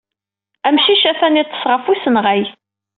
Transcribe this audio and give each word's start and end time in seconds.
Amcic 0.67 1.03
atan 1.11 1.37
yeḍḍes 1.39 1.63
ɣef 1.71 1.83
usenɣay. 1.91 2.43